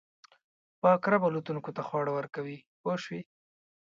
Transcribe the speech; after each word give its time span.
پاک 0.81 1.01
رب 1.11 1.21
الوتونکو 1.27 1.69
ته 1.75 1.81
خواړه 1.87 2.11
ورکوي 2.13 2.57
پوه 2.81 2.95
شوې!. 3.03 3.21